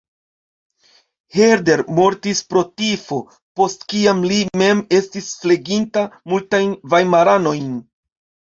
[1.35, 3.19] Herder mortis pro tifo
[3.61, 7.73] post kiam li mem estis fleginta multajn vajmaranojn.